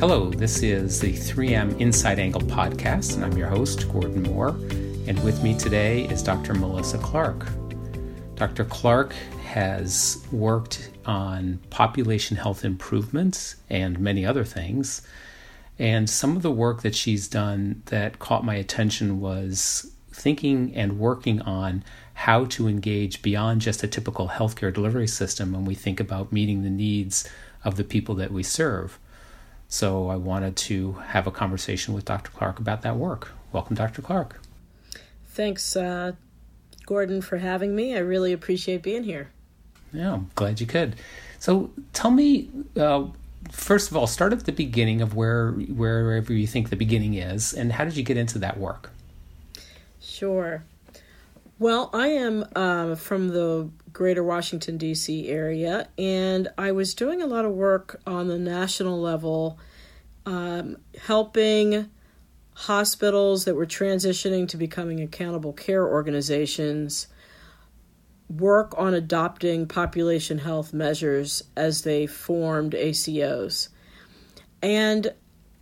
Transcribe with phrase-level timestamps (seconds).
[0.00, 4.56] Hello, this is the 3M Inside Angle podcast, and I'm your host, Gordon Moore.
[5.06, 6.54] And with me today is Dr.
[6.54, 7.46] Melissa Clarke.
[8.34, 8.64] Dr.
[8.64, 9.12] Clarke
[9.44, 15.02] has worked on population health improvements and many other things.
[15.78, 20.98] And some of the work that she's done that caught my attention was thinking and
[20.98, 26.00] working on how to engage beyond just a typical healthcare delivery system when we think
[26.00, 27.28] about meeting the needs
[27.64, 28.98] of the people that we serve.
[29.70, 32.32] So I wanted to have a conversation with Dr.
[32.32, 33.30] Clarke about that work.
[33.52, 34.02] Welcome, Dr.
[34.02, 34.40] Clarke.
[35.28, 36.12] Thanks, uh,
[36.86, 37.94] Gordon, for having me.
[37.94, 39.30] I really appreciate being here.
[39.92, 40.96] Yeah, I'm glad you could.
[41.38, 43.06] So tell me, uh,
[43.52, 47.54] first of all, start at the beginning of where wherever you think the beginning is,
[47.54, 48.90] and how did you get into that work?
[50.00, 50.64] Sure.
[51.60, 55.28] Well, I am uh, from the greater Washington, D.C.
[55.28, 59.58] area, and I was doing a lot of work on the national level,
[60.26, 61.90] um, helping
[62.54, 67.06] hospitals that were transitioning to becoming accountable care organizations
[68.28, 73.68] work on adopting population health measures as they formed ACOs.
[74.62, 75.12] And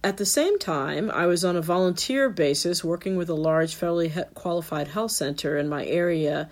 [0.05, 4.35] at the same time, I was on a volunteer basis working with a large federally
[4.35, 6.49] qualified health center in my area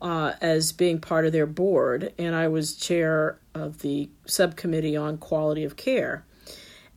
[0.00, 5.18] uh, as being part of their board, and I was chair of the subcommittee on
[5.18, 6.24] quality of care.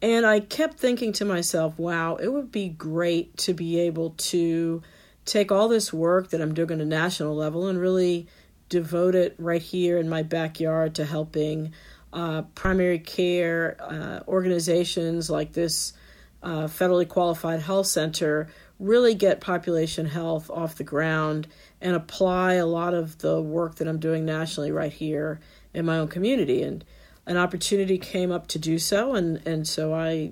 [0.01, 4.81] And I kept thinking to myself, wow, it would be great to be able to
[5.25, 8.27] take all this work that I'm doing at a national level and really
[8.69, 11.73] devote it right here in my backyard to helping
[12.11, 15.93] uh, primary care uh, organizations like this
[16.41, 21.47] uh, federally qualified health center really get population health off the ground
[21.83, 25.41] and apply a lot of the work that I'm doing nationally right here
[25.73, 26.63] in my own community.
[26.63, 26.83] And
[27.25, 30.31] an opportunity came up to do so, and, and so I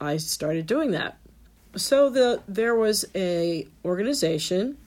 [0.00, 1.18] I started doing that.
[1.76, 4.78] So the there was a organization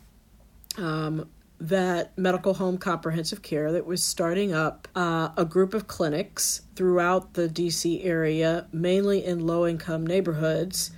[0.78, 1.30] um,
[1.60, 7.34] that Medical Home Comprehensive Care that was starting up uh, a group of clinics throughout
[7.34, 10.92] the DC area, mainly in low income neighborhoods,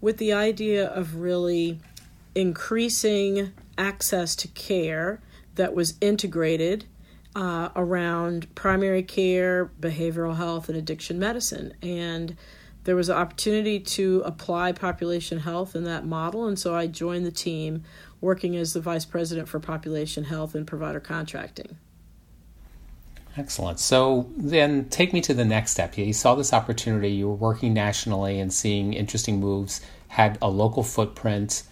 [0.00, 1.80] with the idea of really
[2.34, 5.22] increasing access to care
[5.54, 6.84] that was integrated
[7.34, 11.72] uh, around primary care, behavioral health, and addiction medicine.
[11.82, 12.36] And
[12.84, 17.26] there was an opportunity to apply population health in that model, and so I joined
[17.26, 17.84] the team
[18.20, 21.76] working as the vice president for population health and provider contracting.
[23.36, 23.78] Excellent.
[23.78, 25.96] So then take me to the next step.
[25.96, 30.82] You saw this opportunity, you were working nationally and seeing interesting moves, had a local
[30.82, 31.62] footprint,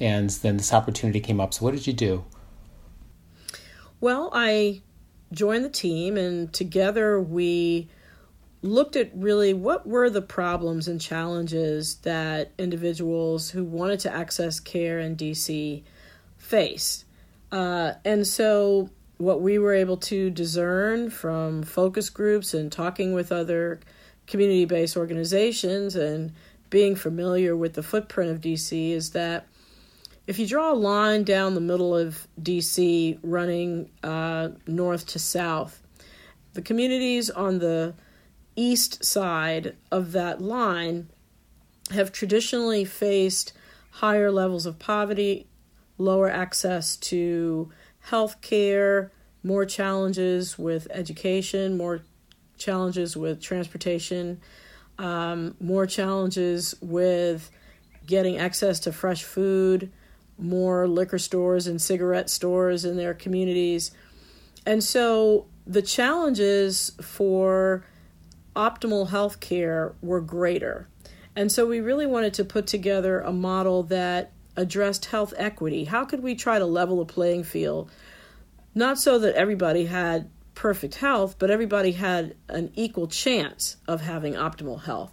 [0.00, 1.54] and then this opportunity came up.
[1.54, 2.24] So what did you do?
[4.00, 4.82] Well, I
[5.32, 7.88] joined the team, and together we
[8.62, 14.58] looked at really what were the problems and challenges that individuals who wanted to access
[14.58, 15.82] care in DC
[16.38, 17.04] faced.
[17.52, 23.30] Uh, and so, what we were able to discern from focus groups and talking with
[23.30, 23.78] other
[24.26, 26.32] community based organizations and
[26.70, 29.46] being familiar with the footprint of DC is that
[30.26, 35.82] if you draw a line down the middle of DC running uh, north to south,
[36.54, 37.94] the communities on the
[38.56, 41.08] east side of that line
[41.90, 43.52] have traditionally faced
[43.90, 45.46] higher levels of poverty,
[45.98, 47.70] lower access to
[48.00, 49.12] health care,
[49.42, 52.00] more challenges with education, more
[52.56, 54.40] challenges with transportation,
[54.98, 57.50] um, more challenges with
[58.06, 59.92] getting access to fresh food,
[60.38, 63.90] more liquor stores and cigarette stores in their communities.
[64.66, 67.84] And so the challenges for
[68.56, 70.88] optimal health care were greater.
[71.36, 75.84] And so we really wanted to put together a model that addressed health equity.
[75.84, 77.90] How could we try to level the playing field?
[78.74, 84.34] Not so that everybody had perfect health, but everybody had an equal chance of having
[84.34, 85.12] optimal health.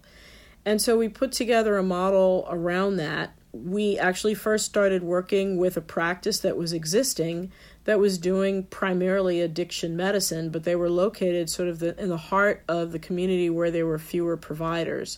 [0.66, 3.36] And so we put together a model around that.
[3.54, 7.52] We actually first started working with a practice that was existing
[7.84, 12.18] that was doing primarily addiction medicine, but they were located sort of the, in the
[12.18, 15.18] heart of the community where there were fewer providers.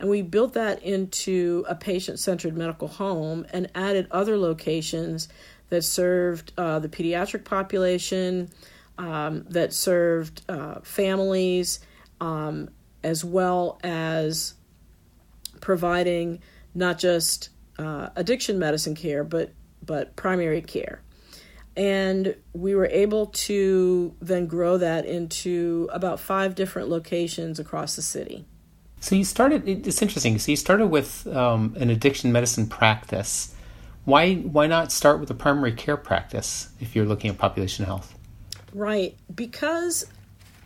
[0.00, 5.28] And we built that into a patient centered medical home and added other locations
[5.68, 8.48] that served uh, the pediatric population,
[8.96, 11.80] um, that served uh, families,
[12.20, 12.70] um,
[13.02, 14.54] as well as
[15.60, 16.40] providing
[16.74, 19.52] not just uh, addiction medicine care, but
[19.84, 21.00] but primary care.
[21.76, 28.02] And we were able to then grow that into about five different locations across the
[28.02, 28.44] city.
[29.00, 29.68] So you started.
[29.68, 30.38] It's interesting.
[30.38, 33.54] So you started with um, an addiction medicine practice.
[34.04, 38.14] Why why not start with a primary care practice if you're looking at population health?
[38.74, 40.04] Right, because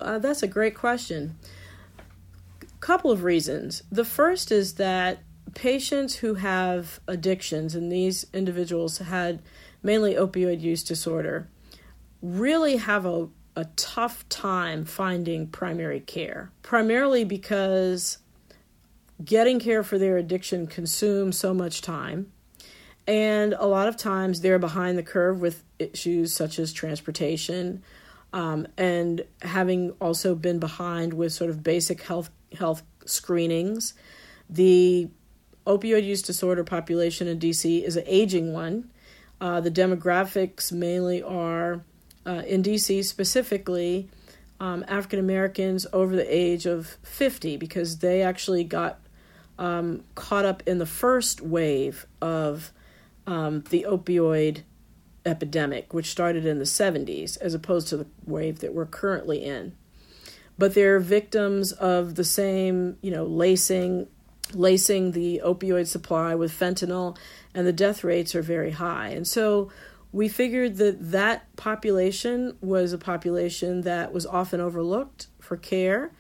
[0.01, 1.37] uh, that's a great question.
[2.81, 3.83] Couple of reasons.
[3.93, 5.21] The first is that
[5.55, 9.43] patients who have addictions, and these individuals had
[9.83, 11.49] mainly opioid use disorder,
[12.21, 18.19] really have a, a tough time finding primary care, primarily because
[19.25, 22.33] getting care for their addiction consumes so much time.
[23.07, 27.83] And a lot of times they're behind the curve with issues such as transportation,
[28.33, 33.95] um, and having also been behind with sort of basic health health screenings.
[34.49, 35.09] The
[35.67, 38.91] opioid use disorder population in DC is an aging one.
[39.41, 41.83] Uh, the demographics mainly are
[42.27, 44.09] uh, in DC specifically
[44.61, 49.01] um, African Americans over the age of 50 because they actually got
[49.59, 52.73] um, caught up in the first wave of
[53.27, 54.63] um, the opioid
[55.27, 59.75] epidemic, which started in the 70s, as opposed to the wave that we're currently in.
[60.59, 64.09] But they're victims of the same, you know, lacing,
[64.53, 67.17] lacing the opioid supply with fentanyl,
[67.55, 69.09] and the death rates are very high.
[69.09, 69.71] And so
[70.13, 76.13] we figured that that population was a population that was often overlooked for care,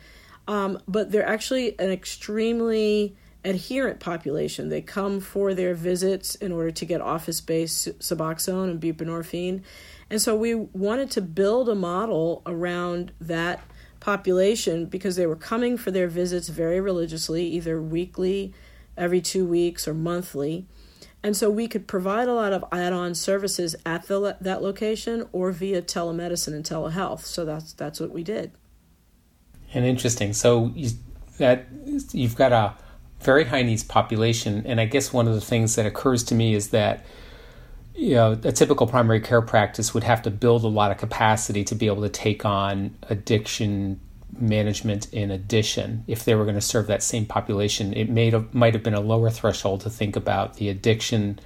[0.48, 3.14] um, but they're actually an extremely
[3.44, 4.68] adherent population.
[4.68, 9.62] They come for their visits in order to get office based Suboxone and buprenorphine.
[10.08, 13.60] And so we wanted to build a model around that
[14.02, 18.52] population because they were coming for their visits very religiously, either weekly,
[18.96, 20.66] every two weeks, or monthly.
[21.22, 25.52] And so we could provide a lot of add-on services at the, that location or
[25.52, 27.20] via telemedicine and telehealth.
[27.20, 28.50] So that's that's what we did.
[29.72, 30.32] And interesting.
[30.32, 30.90] So you,
[31.38, 31.66] that
[32.12, 32.74] you've got a
[33.20, 34.64] very high needs population.
[34.66, 37.04] And I guess one of the things that occurs to me is that
[37.94, 41.64] you know a typical primary care practice would have to build a lot of capacity
[41.64, 44.00] to be able to take on addiction
[44.38, 46.04] management in addition.
[46.06, 48.94] If they were going to serve that same population it may have, might have been
[48.94, 51.38] a lower threshold to think about the addiction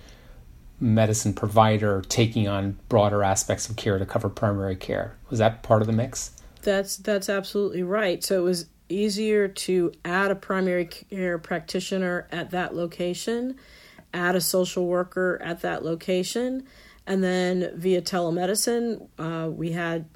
[0.79, 5.17] medicine provider taking on broader aspects of care to cover primary care.
[5.31, 6.33] Was that part of the mix?
[6.63, 8.23] That's that's absolutely right.
[8.23, 13.57] So it was easier to add a primary care practitioner at that location,
[14.17, 16.67] add a social worker at that location,
[17.07, 20.07] and then via telemedicine, uh, we had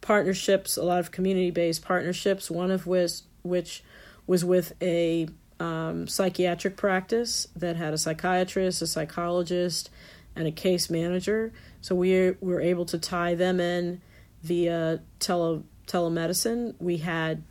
[0.00, 3.84] partnerships, a lot of community based partnerships, one of which, which
[4.26, 5.28] was with a
[5.60, 9.90] um, psychiatric practice that had a psychiatrist, a psychologist,
[10.34, 11.52] and a case manager.
[11.80, 14.00] So we were able to tie them in
[14.42, 16.74] via tele, telemedicine.
[16.80, 17.44] We had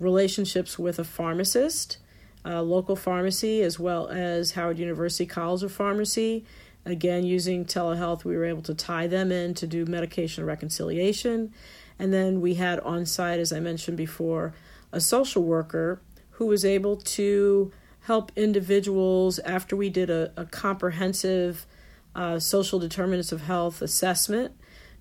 [0.00, 1.98] relationships with a pharmacist,
[2.44, 6.44] a local pharmacy, as well as Howard University College of Pharmacy.
[6.84, 11.52] Again, using telehealth, we were able to tie them in to do medication reconciliation.
[11.98, 14.52] And then we had on site, as I mentioned before,
[14.92, 16.00] a social worker
[16.32, 21.66] who was able to help individuals after we did a, a comprehensive
[22.14, 24.54] uh, social determinants of health assessment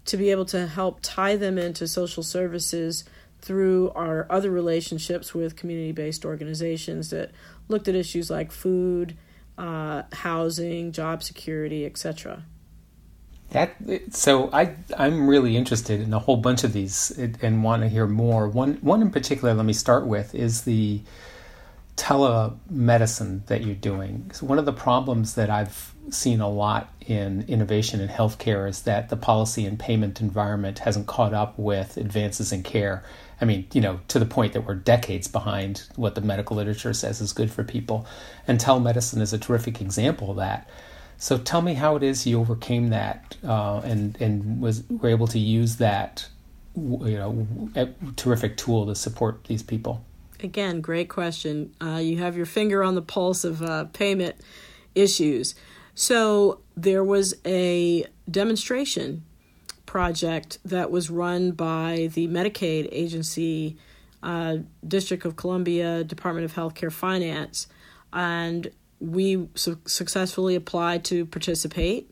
[0.05, 3.03] to be able to help tie them into social services
[3.43, 7.31] through our other relationships with community based organizations that
[7.67, 9.17] looked at issues like food,
[9.57, 12.45] uh, housing, job security, etc.
[13.49, 13.75] That
[14.11, 17.89] so I I'm really interested in a whole bunch of these and, and want to
[17.89, 18.47] hear more.
[18.47, 21.01] One one in particular, let me start with is the
[21.95, 24.31] telemedicine that you're doing.
[24.33, 28.81] So one of the problems that I've seen a lot in innovation in healthcare is
[28.83, 33.03] that the policy and payment environment hasn't caught up with advances in care.
[33.39, 36.93] I mean, you know, to the point that we're decades behind what the medical literature
[36.93, 38.05] says is good for people.
[38.47, 40.69] And telemedicine is a terrific example of that.
[41.17, 45.27] So tell me how it is you overcame that uh, and and was were able
[45.27, 46.27] to use that,
[46.75, 50.03] you know, terrific tool to support these people.
[50.43, 51.73] Again, great question.
[51.81, 54.35] Uh, you have your finger on the pulse of uh, payment
[54.93, 55.55] issues.
[55.95, 59.23] So there was a demonstration
[59.85, 63.77] project that was run by the Medicaid agency,
[64.21, 67.67] uh, District of Columbia, Department of Healthcare Finance,
[68.11, 68.69] and
[68.99, 72.11] we su- successfully applied to participate,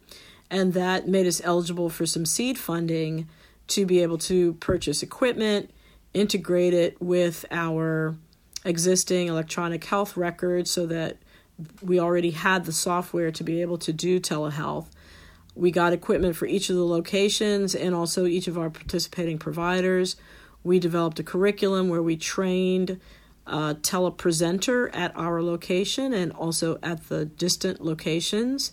[0.49, 3.27] and that made us eligible for some seed funding
[3.67, 5.71] to be able to purchase equipment,
[6.13, 8.15] integrate it with our
[8.65, 11.17] existing electronic health records so that
[11.81, 14.87] we already had the software to be able to do telehealth
[15.55, 20.15] we got equipment for each of the locations and also each of our participating providers.
[20.63, 22.99] We developed a curriculum where we trained
[23.45, 28.71] a telepresenter at our location and also at the distant locations,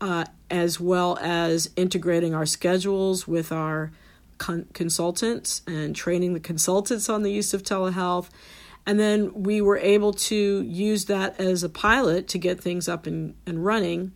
[0.00, 3.92] uh, as well as integrating our schedules with our
[4.40, 8.28] con- consultants and training the consultants on the use of telehealth.
[8.86, 13.06] And then we were able to use that as a pilot to get things up
[13.06, 14.12] and, and running.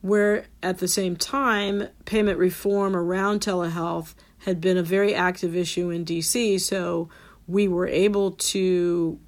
[0.00, 5.90] Where at the same time, payment reform around telehealth had been a very active issue
[5.90, 6.60] in DC.
[6.60, 7.08] So
[7.48, 9.18] we were able to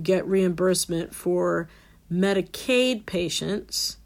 [0.00, 1.68] get reimbursement for
[2.10, 3.96] Medicaid patients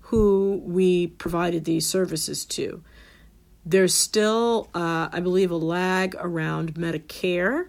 [0.00, 2.82] who we provided these services to.
[3.66, 7.68] There's still, uh, I believe, a lag around Medicare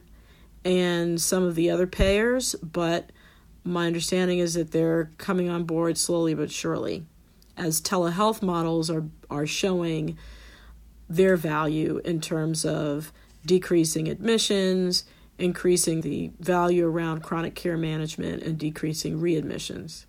[0.63, 3.11] and some of the other payers, but
[3.63, 7.05] my understanding is that they're coming on board slowly but surely
[7.57, 10.17] as telehealth models are, are showing
[11.09, 13.11] their value in terms of
[13.45, 15.05] decreasing admissions,
[15.37, 20.05] increasing the value around chronic care management, and decreasing readmissions.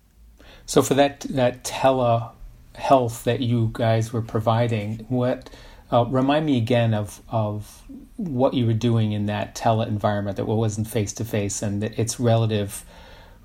[0.65, 5.49] So, for that that telehealth that you guys were providing, what
[5.91, 7.83] uh, remind me again of of
[8.17, 12.19] what you were doing in that tele environment that wasn't face to face and its
[12.19, 12.83] relative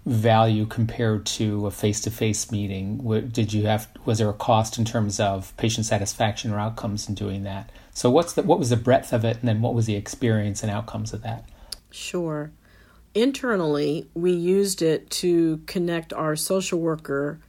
[0.05, 2.99] value compared to a face to face meeting.
[3.31, 7.15] Did you have was there a cost in terms of patient satisfaction or outcomes in
[7.15, 7.71] doing that?
[7.93, 10.63] So what's the what was the breadth of it, and then what was the experience
[10.63, 11.49] and outcomes of that?
[11.91, 12.51] Sure.
[13.15, 17.41] Internally, we used it to connect our social worker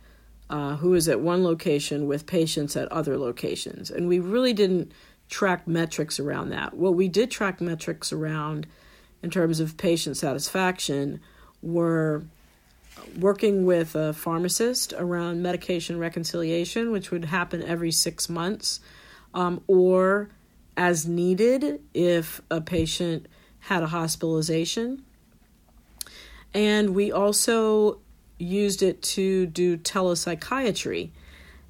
[0.50, 3.90] uh, who is at one location with patients at other locations.
[3.90, 4.92] And we really didn't
[5.30, 6.76] track metrics around that.
[6.76, 8.68] What we did track metrics around
[9.22, 11.22] in terms of patient satisfaction
[11.62, 12.24] were
[13.18, 18.80] working with a pharmacist around medication reconciliation, which would happen every six months,
[19.34, 20.30] um, or
[20.76, 23.28] as needed if a patient
[23.60, 25.04] had a hospitalization.
[26.54, 28.00] And we also
[28.38, 31.10] used it to do telepsychiatry.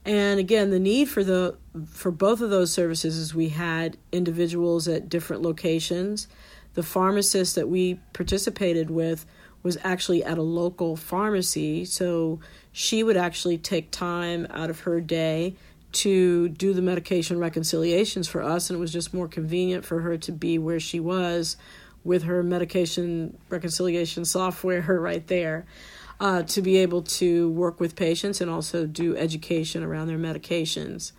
[0.05, 4.87] And again, the need for the for both of those services is we had individuals
[4.87, 6.27] at different locations.
[6.73, 9.25] The pharmacist that we participated with
[9.61, 12.39] was actually at a local pharmacy, so
[12.73, 15.55] she would actually take time out of her day
[15.93, 20.17] to do the medication reconciliations for us, and it was just more convenient for her
[20.17, 21.55] to be where she was
[22.03, 25.65] with her medication reconciliation software right there
[26.23, 31.11] uh, to be able to work with patients and also do education around their medications.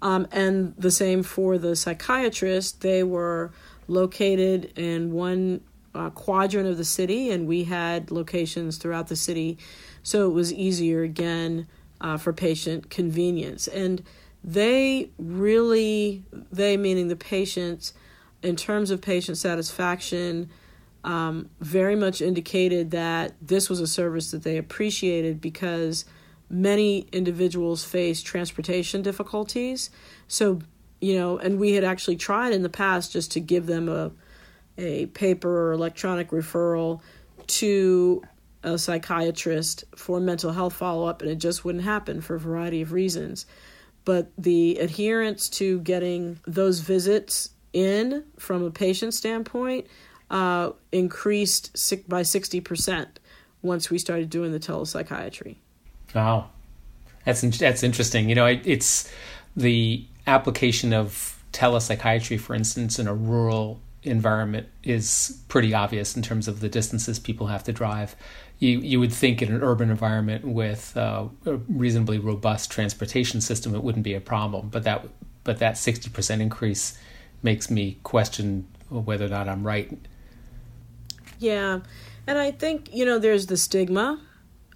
[0.00, 2.80] Um, and the same for the psychiatrist.
[2.80, 3.52] They were
[3.86, 5.60] located in one
[5.94, 9.58] uh, quadrant of the city, and we had locations throughout the city,
[10.02, 11.66] so it was easier again
[12.00, 13.68] uh, for patient convenience.
[13.68, 14.02] And
[14.42, 17.92] they really, they meaning the patients,
[18.42, 20.48] in terms of patient satisfaction,
[21.04, 26.04] um, very much indicated that this was a service that they appreciated because
[26.48, 29.90] many individuals face transportation difficulties.
[30.28, 30.60] So,
[31.00, 34.10] you know, and we had actually tried in the past just to give them a
[34.78, 37.00] a paper or electronic referral
[37.46, 38.22] to
[38.62, 42.82] a psychiatrist for mental health follow up, and it just wouldn't happen for a variety
[42.82, 43.46] of reasons.
[44.04, 49.86] But the adherence to getting those visits in from a patient standpoint
[50.30, 51.72] uh, increased
[52.08, 53.06] by 60%
[53.62, 55.56] once we started doing the telepsychiatry.
[56.14, 56.50] Wow.
[57.24, 58.28] That's, that's interesting.
[58.28, 59.12] You know, it's
[59.56, 66.48] the application of telepsychiatry, for instance, in a rural environment is pretty obvious in terms
[66.48, 68.16] of the distances people have to drive.
[68.58, 73.74] You you would think in an urban environment with uh, a reasonably robust transportation system,
[73.74, 74.68] it wouldn't be a problem.
[74.68, 75.06] But that
[75.44, 76.98] but that sixty percent increase
[77.42, 79.98] makes me question whether or not I'm right
[81.40, 81.80] yeah.
[82.26, 84.20] And I think, you know, there's the stigma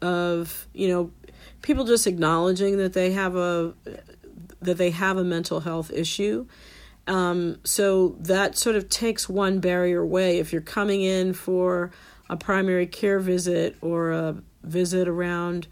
[0.02, 1.12] of, you know,
[1.62, 3.74] people just acknowledging that they have a
[4.60, 6.46] that they have a mental health issue.
[7.06, 10.38] Um, so that sort of takes one barrier away.
[10.38, 11.90] If you're coming in for
[12.30, 15.68] a primary care visit or a visit around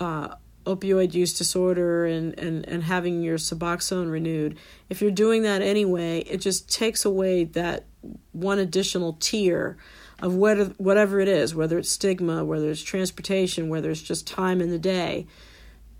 [0.00, 0.34] uh,
[0.66, 4.58] opioid use disorder and, and, and having your Suboxone renewed,
[4.88, 7.84] if you're doing that anyway, it just takes away that
[8.32, 9.78] one additional tier
[10.20, 14.60] of what, whatever it is, whether it's stigma, whether it's transportation, whether it's just time
[14.60, 15.26] in the day,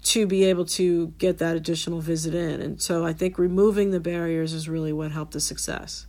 [0.02, 2.60] to be able to get that additional visit in.
[2.60, 6.06] And so I think removing the barriers is really what helped the success.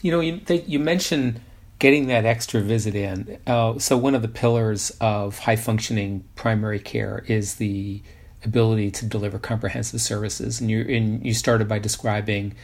[0.00, 1.40] You know, you, they, you mentioned
[1.78, 3.38] getting that extra visit in.
[3.46, 8.02] Uh, so one of the pillars of high functioning primary care is the
[8.44, 10.60] ability to deliver comprehensive services.
[10.60, 12.54] And you and you started by describing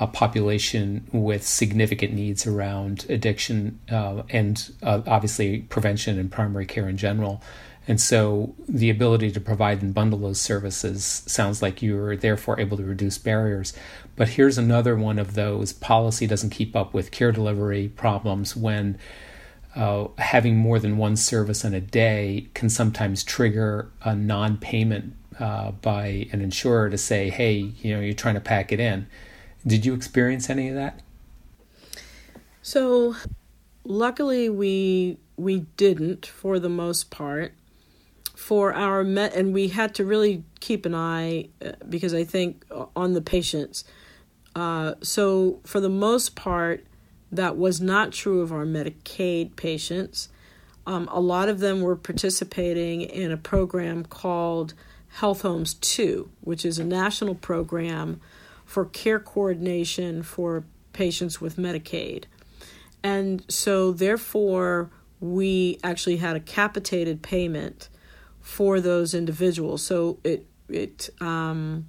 [0.00, 6.88] a population with significant needs around addiction uh, and uh, obviously prevention and primary care
[6.88, 7.42] in general.
[7.88, 12.76] And so the ability to provide and bundle those services sounds like you're therefore able
[12.76, 13.72] to reduce barriers.
[14.14, 18.98] But here's another one of those policy doesn't keep up with care delivery problems when
[19.74, 25.14] uh, having more than one service in a day can sometimes trigger a non payment
[25.40, 29.06] uh, by an insurer to say, hey, you know, you're trying to pack it in.
[29.66, 31.00] Did you experience any of that?
[32.62, 33.16] So,
[33.84, 37.52] luckily, we we didn't for the most part.
[38.34, 42.64] For our met and we had to really keep an eye uh, because i think
[42.70, 43.84] uh, on the patients.
[44.54, 46.84] Uh, so for the most part
[47.30, 50.28] that was not true of our medicaid patients.
[50.86, 54.72] Um, a lot of them were participating in a program called
[55.08, 58.20] health homes 2 which is a national program
[58.68, 62.24] for care coordination for patients with medicaid
[63.02, 67.88] and so therefore we actually had a capitated payment
[68.40, 69.82] for those individuals.
[69.82, 71.86] So it it um,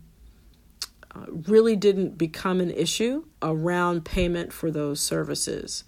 [1.13, 5.83] uh, really didn't become an issue around payment for those services.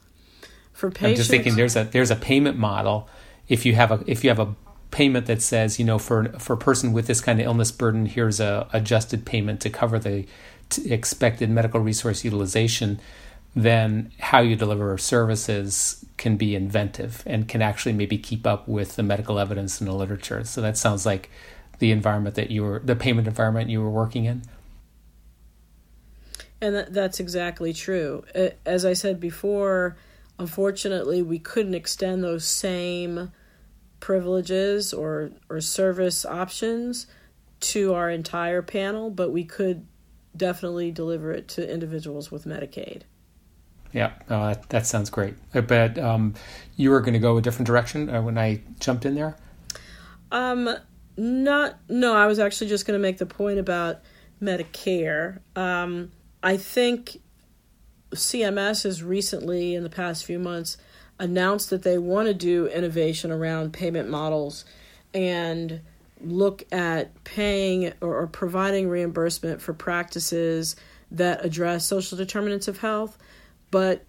[0.73, 3.09] For patients, I'm just thinking there's a there's a payment model.
[3.47, 4.55] If you have a if you have a
[4.91, 8.05] payment that says you know for for a person with this kind of illness burden,
[8.05, 10.25] here's a adjusted payment to cover the
[10.79, 12.99] expected medical resource utilization
[13.55, 18.95] then how you deliver services can be inventive and can actually maybe keep up with
[18.95, 20.43] the medical evidence in the literature.
[20.45, 21.29] So that sounds like
[21.79, 24.43] the environment that you were, the payment environment you were working in.
[26.61, 28.23] And that, that's exactly true.
[28.65, 29.97] As I said before,
[30.39, 33.31] unfortunately, we couldn't extend those same
[33.99, 37.07] privileges or, or service options
[37.59, 39.85] to our entire panel, but we could
[40.35, 43.03] definitely deliver it to individuals with Medicaid.
[43.93, 45.35] Yeah, uh, that, that, sounds great.
[45.53, 46.33] But um,
[46.77, 49.35] you were going to go a different direction uh, when I jumped in there.
[50.31, 50.69] Um,
[51.17, 52.13] not no.
[52.15, 53.99] I was actually just going to make the point about
[54.41, 55.39] Medicare.
[55.57, 57.17] Um, I think
[58.11, 60.77] CMS has recently, in the past few months,
[61.19, 64.65] announced that they want to do innovation around payment models
[65.13, 65.81] and
[66.23, 70.75] look at paying or, or providing reimbursement for practices
[71.11, 73.17] that address social determinants of health
[73.69, 74.05] but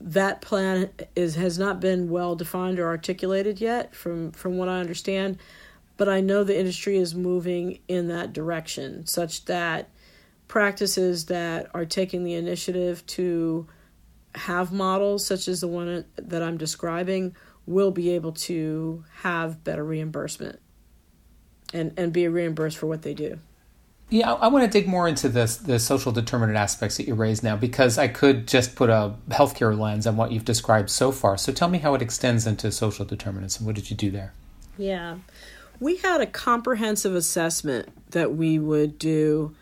[0.00, 4.80] that plan is has not been well defined or articulated yet from from what I
[4.80, 5.38] understand
[5.96, 9.90] but I know the industry is moving in that direction such that
[10.48, 13.66] practices that are taking the initiative to
[14.34, 19.84] have models such as the one that I'm describing will be able to have better
[19.84, 20.60] reimbursement
[21.72, 23.38] and and be reimbursed for what they do.
[24.08, 27.14] Yeah, I, I want to dig more into this the social determinant aspects that you
[27.14, 31.12] raised now because I could just put a healthcare lens on what you've described so
[31.12, 31.36] far.
[31.36, 34.34] So tell me how it extends into social determinants and what did you do there?
[34.76, 35.18] Yeah.
[35.78, 39.54] We had a comprehensive assessment that we would do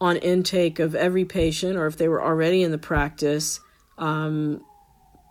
[0.00, 3.60] on intake of every patient or if they were already in the practice
[3.98, 4.64] um,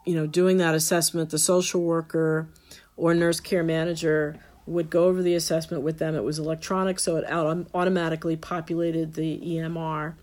[0.06, 2.50] you know doing that assessment the social worker
[2.98, 4.38] or nurse care manager
[4.68, 6.16] would go over the assessment with them.
[6.16, 7.26] It was electronic, so it
[7.74, 10.14] automatically populated the EMR.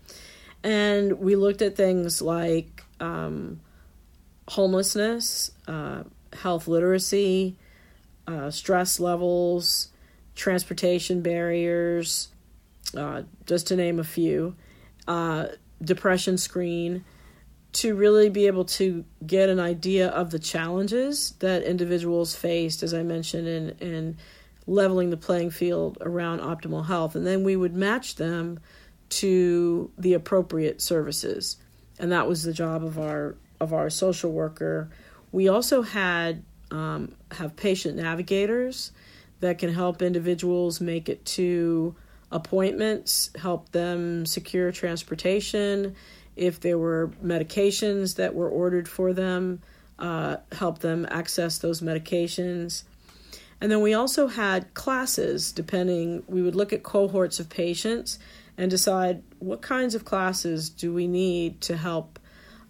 [0.63, 3.59] And we looked at things like um,
[4.47, 6.03] homelessness, uh,
[6.33, 7.55] health literacy,
[8.27, 9.89] uh, stress levels,
[10.35, 12.29] transportation barriers,
[12.95, 14.55] uh, just to name a few,
[15.07, 15.47] uh,
[15.83, 17.03] depression screen
[17.75, 22.93] to really be able to get an idea of the challenges that individuals faced, as
[22.93, 24.17] I mentioned, in, in
[24.65, 27.15] leveling the playing field around optimal health.
[27.15, 28.59] And then we would match them
[29.09, 31.57] to the appropriate services.
[31.99, 34.89] And that was the job of our of our social worker.
[35.33, 38.93] We also had um, have patient navigators
[39.41, 41.95] that can help individuals make it to
[42.31, 45.95] appointments, help them secure transportation,
[46.35, 49.61] if there were medications that were ordered for them,
[49.99, 52.83] uh, help them access those medications.
[53.61, 58.19] And then we also had classes, depending, we would look at cohorts of patients
[58.57, 62.19] and decide what kinds of classes do we need to help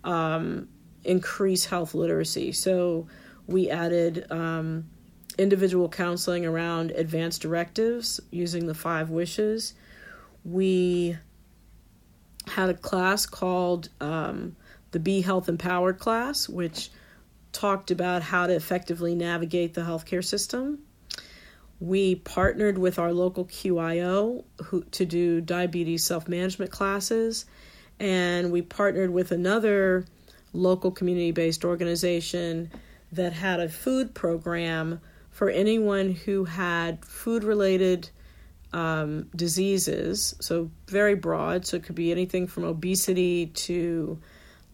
[0.04, 0.68] um,
[1.04, 2.52] increase health literacy.
[2.52, 3.08] So
[3.48, 4.86] we added um,
[5.38, 9.74] individual counseling around advanced directives using the five wishes.
[10.44, 11.18] We
[12.48, 14.56] had a class called um,
[14.92, 16.90] the Be Health Empowered class, which
[17.52, 20.80] talked about how to effectively navigate the healthcare system.
[21.80, 27.46] We partnered with our local QIO who, to do diabetes self management classes,
[28.00, 30.06] and we partnered with another
[30.54, 32.72] local community based organization
[33.12, 38.10] that had a food program for anyone who had food related
[38.76, 41.66] um, diseases, so very broad.
[41.66, 44.20] So it could be anything from obesity to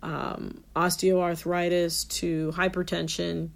[0.01, 3.49] um, osteoarthritis to hypertension.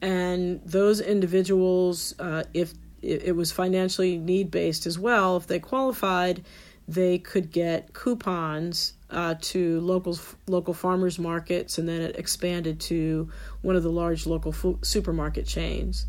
[0.00, 6.44] And those individuals, uh, if it was financially need based as well, if they qualified,
[6.86, 13.28] they could get coupons uh, to local local farmers markets, and then it expanded to
[13.60, 16.06] one of the large local supermarket chains.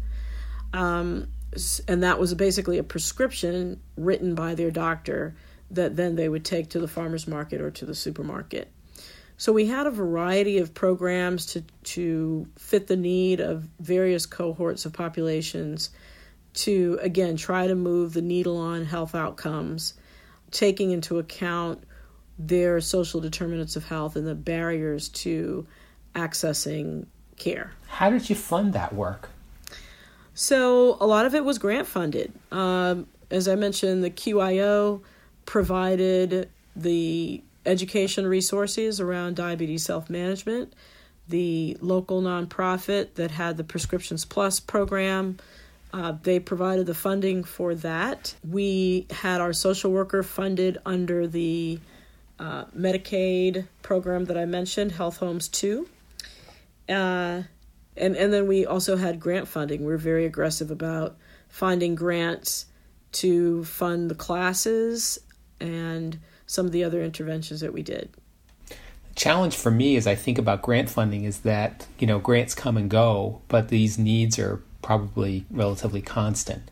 [0.74, 1.28] Um,
[1.88, 5.36] and that was basically a prescription written by their doctor
[5.72, 8.72] that then they would take to the farmers market or to the supermarket.
[9.38, 14.86] So we had a variety of programs to to fit the need of various cohorts
[14.86, 15.90] of populations
[16.54, 19.94] to again try to move the needle on health outcomes,
[20.52, 21.84] taking into account
[22.40, 25.68] their social determinants of health and the barriers to
[26.14, 27.06] accessing
[27.38, 27.74] care.
[27.88, 29.30] How did you fund that work?
[30.36, 32.32] So a lot of it was grant funded.
[32.52, 35.02] Um, as I mentioned, the QIO
[35.46, 40.74] provided the education resources around diabetes self management.
[41.28, 45.38] The local nonprofit that had the Prescriptions Plus program,
[45.94, 48.36] uh, they provided the funding for that.
[48.48, 51.80] We had our social worker funded under the
[52.38, 55.88] uh, Medicaid program that I mentioned, Health Homes 2.
[56.90, 57.44] Uh,
[57.98, 59.82] and, and then we also had grant funding.
[59.82, 62.66] We we're very aggressive about finding grants
[63.14, 65.20] to fund the classes
[65.60, 68.10] and some of the other interventions that we did.
[68.68, 72.54] The challenge for me as I think about grant funding is that, you know, grants
[72.54, 76.70] come and go, but these needs are probably relatively constant.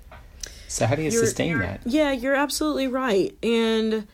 [0.67, 1.81] So how do you you're, sustain that?
[1.85, 3.35] Yeah, you're absolutely right.
[3.41, 4.07] And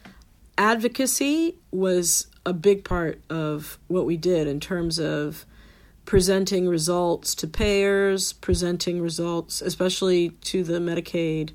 [0.58, 5.46] advocacy was a big part of what we did in terms of
[6.10, 11.52] presenting results to payers, presenting results, especially to the Medicaid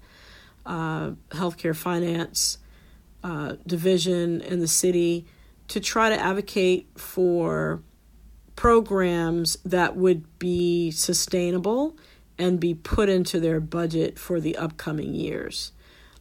[0.65, 2.59] uh, healthcare finance
[3.25, 5.27] uh, division in the city,
[5.67, 7.83] to try to advocate for
[8.55, 11.97] programs that would be sustainable
[12.39, 15.73] and be put into their budget for the upcoming years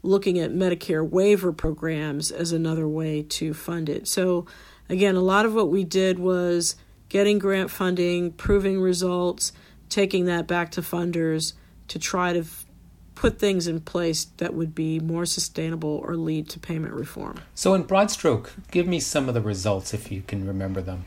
[0.01, 4.07] looking at Medicare waiver programs as another way to fund it.
[4.07, 4.47] So,
[4.89, 6.75] again, a lot of what we did was
[7.13, 9.53] getting grant funding, proving results,
[9.87, 11.53] taking that back to funders
[11.87, 12.65] to try to f-
[13.13, 17.39] put things in place that would be more sustainable or lead to payment reform.
[17.53, 21.05] So, in broad stroke, give me some of the results if you can remember them.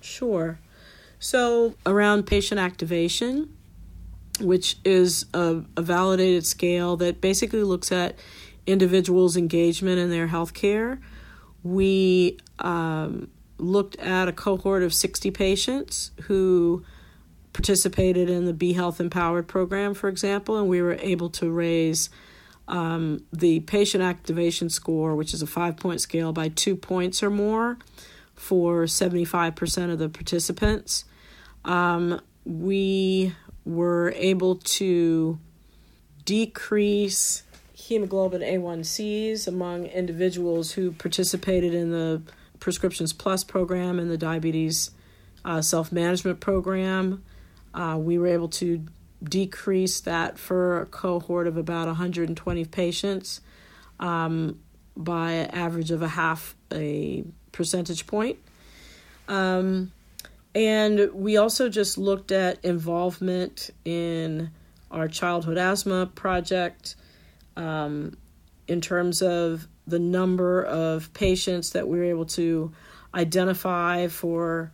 [0.00, 0.58] Sure.
[1.18, 3.54] So, around patient activation,
[4.40, 8.18] which is a, a validated scale that basically looks at
[8.66, 11.00] individuals' engagement in their health care.
[11.62, 16.84] We um, looked at a cohort of 60 patients who
[17.52, 22.10] participated in the Be Health Empowered program, for example, and we were able to raise
[22.68, 27.30] um, the patient activation score, which is a five point scale, by two points or
[27.30, 27.78] more
[28.34, 31.04] for 75% of the participants.
[31.64, 35.38] Um, we were able to
[36.24, 37.42] decrease
[37.72, 42.22] hemoglobin A1Cs among individuals who participated in the
[42.60, 44.90] Prescriptions Plus program and the diabetes
[45.44, 47.22] uh, self management program.
[47.74, 48.84] Uh, we were able to
[49.22, 53.40] decrease that for a cohort of about 120 patients
[54.00, 54.58] um,
[54.96, 58.38] by an average of a half a percentage point.
[59.28, 59.92] Um,
[60.54, 64.50] and we also just looked at involvement in
[64.90, 66.94] our childhood asthma project
[67.56, 68.16] um,
[68.66, 72.72] in terms of the number of patients that we were able to
[73.14, 74.72] identify for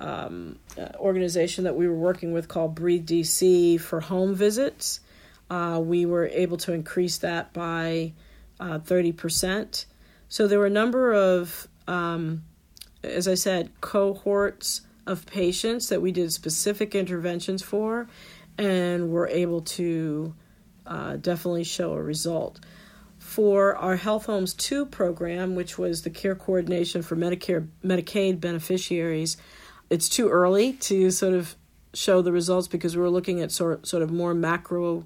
[0.00, 0.58] um,
[0.96, 5.00] organization that we were working with called Breathe DC for home visits.
[5.48, 8.12] Uh, we were able to increase that by
[8.60, 9.86] uh, 30%.
[10.28, 12.44] So there were a number of, um,
[13.02, 18.08] as I said, cohorts of patients that we did specific interventions for
[18.58, 20.34] and were able to
[20.86, 22.60] uh, definitely show a result.
[23.36, 29.36] For our Health Homes 2 program, which was the care coordination for Medicare Medicaid beneficiaries,
[29.90, 31.54] it's too early to sort of
[31.92, 35.04] show the results because we're looking at sort, sort of more macro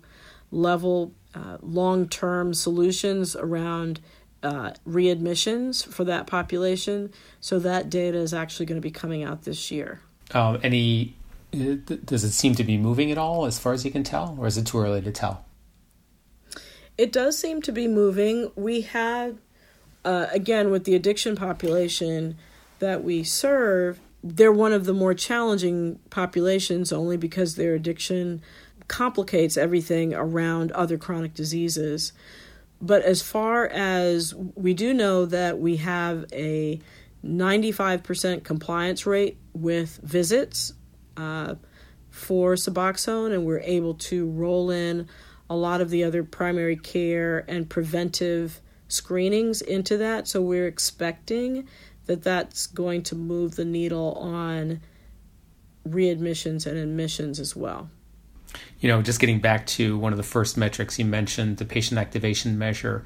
[0.53, 3.99] level, uh, long term solutions around
[4.45, 7.13] uh, readmissions for that population.
[7.41, 10.03] So that data is actually going to be coming out this year.
[10.33, 11.17] Um, any
[11.53, 14.37] uh, does it seem to be moving at all, as far as you can tell,
[14.39, 15.45] or is it too early to tell?
[17.01, 18.53] It does seem to be moving.
[18.57, 19.39] We had
[20.05, 22.37] uh, again, with the addiction population
[22.79, 28.43] that we serve, they're one of the more challenging populations only because their addiction
[28.87, 32.13] complicates everything around other chronic diseases.
[32.83, 36.81] But as far as we do know that we have a
[37.25, 40.75] 95% compliance rate with visits
[41.17, 41.55] uh,
[42.11, 45.09] for Suboxone, and we're able to roll in
[45.51, 50.27] a lot of the other primary care and preventive screenings into that.
[50.27, 51.69] So we're expecting
[52.07, 54.81] that that's going to move the needle on
[55.87, 57.91] readmissions and admissions as well
[58.81, 61.99] you know, just getting back to one of the first metrics you mentioned, the patient
[61.99, 63.05] activation measure.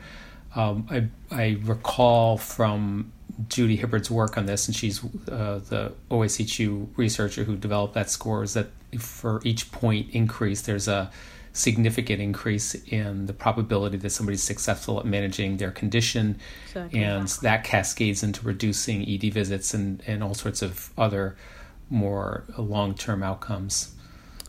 [0.54, 3.12] Um, I, I recall from
[3.48, 8.44] Judy Hibbard's work on this, and she's uh, the OACHU researcher who developed that score,
[8.44, 11.11] is that for each point increase, there's a
[11.54, 17.02] significant increase in the probability that somebody's successful at managing their condition, exactly.
[17.02, 21.36] and that cascades into reducing ED visits and, and all sorts of other
[21.88, 23.94] more long term outcomes.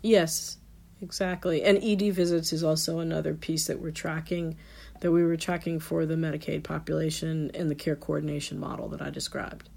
[0.02, 0.58] Yes,
[1.02, 1.64] Exactly.
[1.64, 4.58] And ED visits is also another piece that we're tracking,
[5.02, 9.10] that we were tracking for the Medicaid population in the care coordination model that I
[9.10, 9.70] described.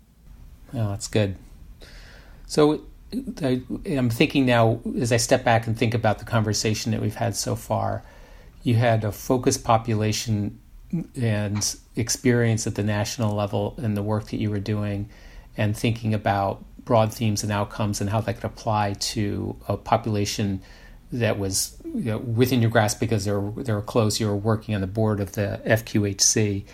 [0.72, 1.36] Oh, that's good.
[2.46, 2.82] So
[3.42, 7.14] I, am thinking now, as I step back and think about the conversation that we've
[7.14, 8.02] had so far,
[8.62, 10.58] you had a focused population
[11.20, 15.08] and experience at the national level in the work that you were doing
[15.56, 20.60] and thinking about broad themes and outcomes and how that could apply to a population
[21.12, 24.20] that was you know, within your grasp because they were they were close.
[24.20, 26.64] You were working on the board of the FQHC.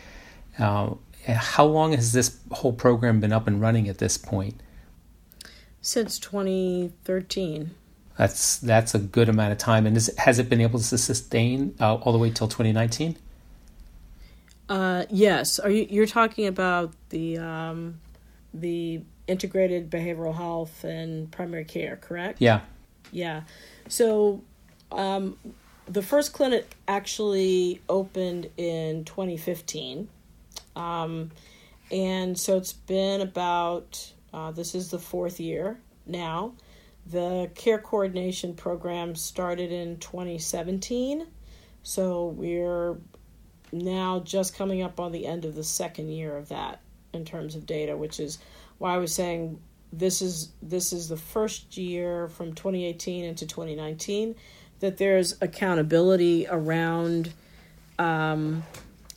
[0.58, 0.94] Uh,
[1.26, 4.60] how long has this whole program been up and running at this point?
[5.84, 7.74] Since 2013.
[8.16, 9.86] That's that's a good amount of time.
[9.86, 13.16] And is, has it been able to sustain uh, all the way till 2019?
[14.68, 15.58] Uh, yes.
[15.58, 18.00] Are you you're talking about the um,
[18.54, 22.40] the integrated behavioral health and primary care, correct?
[22.40, 22.60] Yeah.
[23.12, 23.42] Yeah.
[23.88, 24.42] So,
[24.90, 25.36] um,
[25.86, 30.08] the first clinic actually opened in 2015.
[30.76, 31.30] Um,
[31.90, 36.54] and so it's been about, uh, this is the fourth year now.
[37.06, 41.26] The care coordination program started in 2017.
[41.84, 42.98] So we're
[43.70, 46.80] now just coming up on the end of the second year of that
[47.12, 48.38] in terms of data, which is
[48.78, 49.60] why I was saying
[49.92, 54.34] this is this is the first year from 2018 into 2019
[54.80, 57.32] that there's accountability around
[58.00, 58.64] um,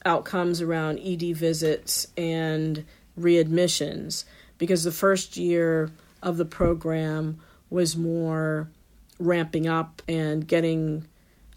[0.06, 2.86] outcomes around ED visits and
[3.20, 4.26] readmissions
[4.58, 5.92] because the first year
[6.22, 7.40] of the program
[7.70, 8.70] was more
[9.20, 11.06] ramping up and getting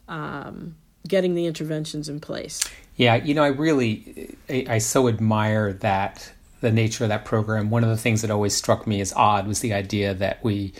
[0.09, 2.61] um, getting the interventions in place.
[2.97, 7.71] Yeah, you know, I really I, I so admire that the nature of that program,
[7.71, 10.73] one of the things that always struck me as odd was the idea that we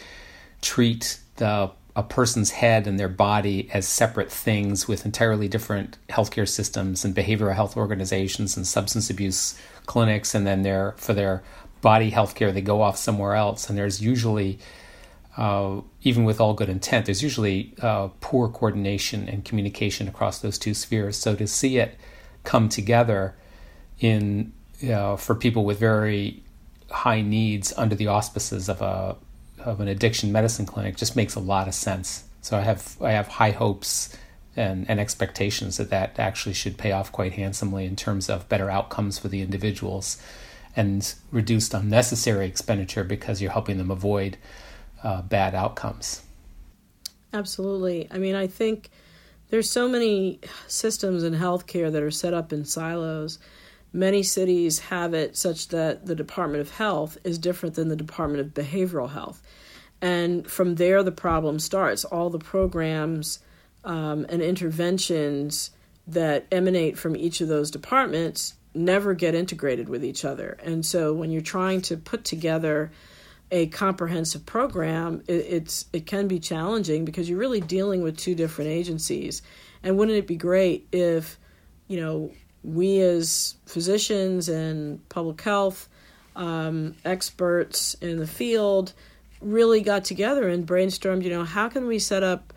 [0.61, 6.49] treat the a person's head and their body as separate things with entirely different healthcare
[6.49, 11.43] systems and behavioral health organizations and substance abuse clinics, and then their for their
[11.81, 13.69] body health care they go off somewhere else.
[13.69, 14.59] And there's usually,
[15.37, 20.59] uh, even with all good intent, there's usually uh, poor coordination and communication across those
[20.59, 21.17] two spheres.
[21.17, 21.99] So to see it
[22.45, 23.35] come together
[23.99, 24.53] in
[24.89, 26.43] uh, for people with very
[26.91, 29.17] high needs under the auspices of a
[29.59, 32.25] of an addiction medicine clinic just makes a lot of sense.
[32.41, 34.17] So I have I have high hopes
[34.57, 38.71] and, and expectations that that actually should pay off quite handsomely in terms of better
[38.71, 40.21] outcomes for the individuals
[40.77, 44.39] and reduced unnecessary expenditure because you're helping them avoid
[45.03, 46.23] uh, bad outcomes.
[47.33, 48.09] Absolutely.
[48.11, 48.91] I mean, I think
[49.51, 53.39] there's so many systems in healthcare that are set up in silos
[53.93, 58.41] Many cities have it such that the Department of Health is different than the Department
[58.41, 59.43] of Behavioral Health.
[60.01, 62.05] And from there, the problem starts.
[62.05, 63.41] All the programs
[63.85, 65.73] um, and interventions
[66.07, 70.59] that emanate from each of those departments never get integrated with each other.
[70.63, 72.93] And so when you're trying to put together
[73.51, 78.35] a comprehensive program, it, it's it can be challenging because you're really dealing with two
[78.35, 79.43] different agencies.
[79.83, 81.39] And wouldn't it be great if,
[81.89, 82.31] you know,
[82.63, 85.89] we as physicians and public health
[86.37, 88.93] um, experts in the field
[89.41, 92.53] really got together and brainstormed you know how can we set up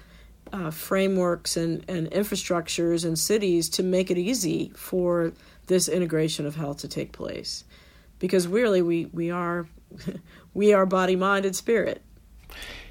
[0.51, 5.31] uh, frameworks and, and infrastructures and cities to make it easy for
[5.67, 7.63] this integration of health to take place.
[8.19, 9.67] Because really we, we are
[10.53, 12.01] we are body mind and spirit.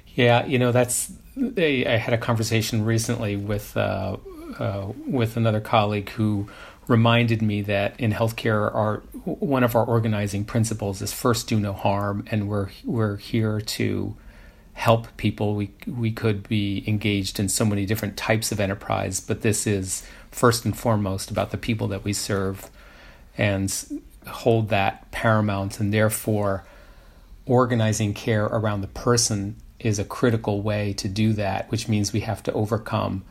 [0.07, 1.11] Yeah you know that's
[1.57, 4.17] i had a conversation recently with uh,
[4.59, 6.47] uh, with another colleague who
[6.87, 11.73] reminded me that in healthcare, our one of our organizing principles is first do no
[11.73, 14.15] harm, and we're we're here to
[14.73, 15.55] help people.
[15.55, 20.05] We we could be engaged in so many different types of enterprise, but this is
[20.31, 22.69] first and foremost about the people that we serve,
[23.37, 23.73] and
[24.27, 26.65] hold that paramount, and therefore
[27.45, 32.21] organizing care around the person is a critical way to do that, which means we
[32.21, 33.23] have to overcome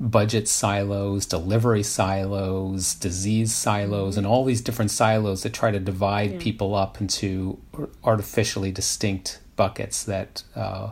[0.00, 6.32] budget silos, delivery silos, disease silos, and all these different silos that try to divide
[6.32, 6.38] yeah.
[6.40, 7.58] people up into
[8.02, 10.88] artificially distinct buckets that uh,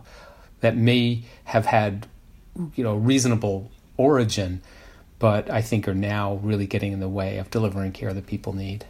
[0.60, 2.06] that may have had
[2.76, 4.60] you know reasonable origin,
[5.18, 8.52] but I think are now really getting in the way of delivering care that people
[8.52, 8.84] need.